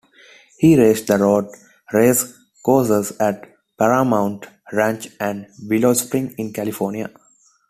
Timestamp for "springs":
5.93-6.33